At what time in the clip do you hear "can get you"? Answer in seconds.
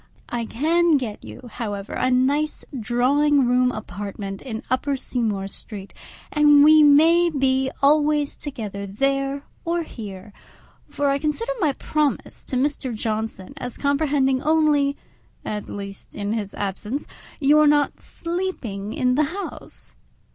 0.45-1.47